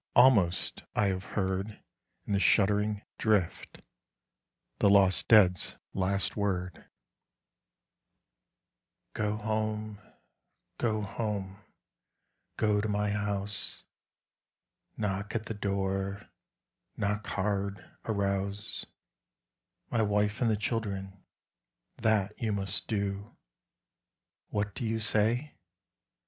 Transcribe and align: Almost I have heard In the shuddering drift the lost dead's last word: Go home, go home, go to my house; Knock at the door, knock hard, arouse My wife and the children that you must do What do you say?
Almost 0.15 0.81
I 0.95 1.09
have 1.09 1.23
heard 1.37 1.79
In 2.25 2.33
the 2.33 2.39
shuddering 2.39 3.03
drift 3.19 3.81
the 4.79 4.89
lost 4.89 5.27
dead's 5.27 5.77
last 5.93 6.35
word: 6.35 6.85
Go 9.13 9.35
home, 9.35 9.99
go 10.79 11.03
home, 11.03 11.61
go 12.57 12.81
to 12.81 12.89
my 12.89 13.11
house; 13.11 13.83
Knock 14.97 15.35
at 15.35 15.45
the 15.45 15.53
door, 15.53 16.27
knock 16.97 17.27
hard, 17.27 17.87
arouse 18.05 18.87
My 19.91 20.01
wife 20.01 20.41
and 20.41 20.49
the 20.49 20.57
children 20.57 21.23
that 21.97 22.33
you 22.41 22.51
must 22.51 22.87
do 22.87 23.37
What 24.49 24.73
do 24.73 24.83
you 24.83 24.99
say? 24.99 25.53